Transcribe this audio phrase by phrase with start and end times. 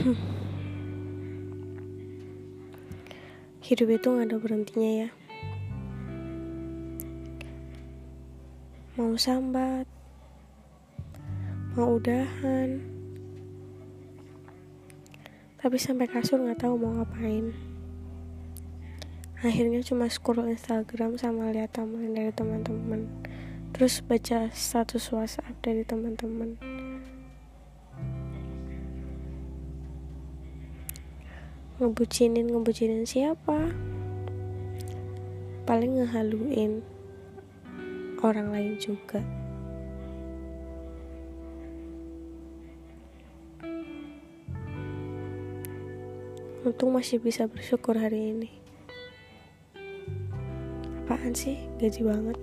[3.66, 5.12] Hidup itu gak ada berhentinya ya.
[8.96, 9.84] Mau sambat
[11.76, 12.80] Mau udahan
[15.60, 17.52] Tapi sampai kasur gak tahu mau ngapain.
[19.44, 23.04] Akhirnya cuma scroll Instagram sama lihat teman dari teman-teman.
[23.76, 26.56] Terus baca status WhatsApp dari teman-teman.
[31.80, 33.72] Ngebucinin ngebucinin siapa?
[35.64, 36.84] Paling ngehaluin
[38.20, 39.24] orang lain juga.
[46.60, 48.50] Untung masih bisa bersyukur hari ini.
[51.08, 51.56] Apaan sih?
[51.80, 52.36] Gaji banget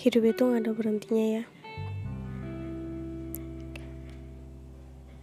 [0.00, 1.44] hidup itu gak ada berhentinya ya.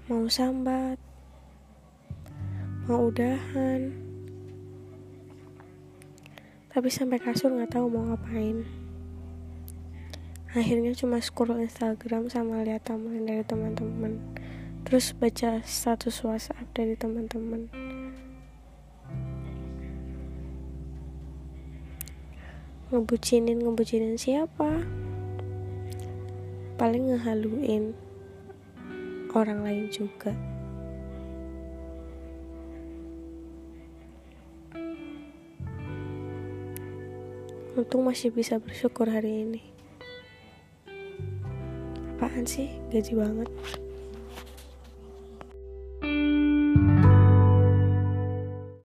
[0.07, 0.97] Mau sambat
[2.87, 3.91] mau udahan
[6.71, 8.63] tapi sampai kasur gak tahu mau ngapain.
[10.53, 14.17] Akhirnya cuma scroll Instagram sama lihat tampilan dari teman-teman.
[14.87, 17.86] Terus baca status WhatsApp dari teman-teman
[22.87, 24.83] ngebucinin ngebucinin siapa?
[26.79, 27.91] Paling ngehaluin
[29.35, 30.31] orang lain juga.
[37.77, 39.61] Untung masih bisa bersyukur hari ini.
[42.17, 42.71] Apaan sih?
[42.89, 43.49] Gaji banget